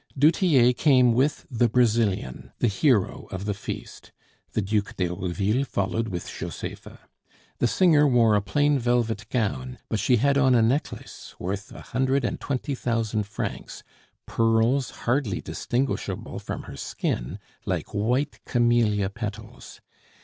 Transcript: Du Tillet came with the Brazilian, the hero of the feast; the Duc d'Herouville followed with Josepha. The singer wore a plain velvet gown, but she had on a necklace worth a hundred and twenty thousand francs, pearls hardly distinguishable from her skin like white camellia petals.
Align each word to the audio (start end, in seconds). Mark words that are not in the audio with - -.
Du 0.17 0.31
Tillet 0.31 0.75
came 0.77 1.13
with 1.13 1.45
the 1.51 1.69
Brazilian, 1.69 2.51
the 2.57 2.67
hero 2.67 3.27
of 3.29 3.45
the 3.45 3.53
feast; 3.53 4.11
the 4.53 4.61
Duc 4.63 4.95
d'Herouville 4.95 5.63
followed 5.63 6.07
with 6.07 6.25
Josepha. 6.27 7.01
The 7.59 7.67
singer 7.67 8.07
wore 8.07 8.33
a 8.33 8.41
plain 8.41 8.79
velvet 8.79 9.29
gown, 9.29 9.77
but 9.89 9.99
she 9.99 10.15
had 10.15 10.39
on 10.39 10.55
a 10.55 10.61
necklace 10.63 11.35
worth 11.37 11.71
a 11.71 11.81
hundred 11.81 12.25
and 12.25 12.39
twenty 12.39 12.73
thousand 12.73 13.27
francs, 13.27 13.83
pearls 14.25 14.89
hardly 15.05 15.39
distinguishable 15.39 16.39
from 16.39 16.63
her 16.63 16.77
skin 16.77 17.37
like 17.67 17.89
white 17.93 18.39
camellia 18.43 19.07
petals. 19.11 19.81